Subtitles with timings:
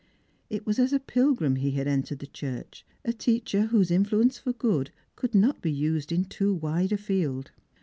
[0.49, 4.51] It was as a pilgrim he had entered the Church; a teacher whose influence for
[4.51, 7.51] good could not be used in too wide a field.